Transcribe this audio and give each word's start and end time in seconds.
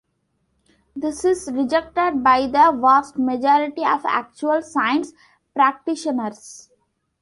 This 0.95 1.23
is 1.23 1.47
rejected 1.53 2.23
by 2.23 2.47
the 2.47 2.75
vast 2.75 3.19
majority 3.19 3.85
of 3.85 4.03
actual 4.03 4.63
science 4.63 5.13
practitioners. 5.53 6.71